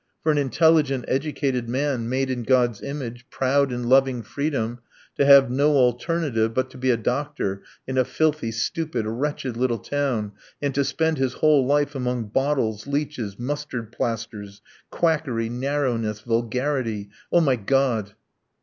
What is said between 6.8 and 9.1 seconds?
a doctor in a filthy, stupid,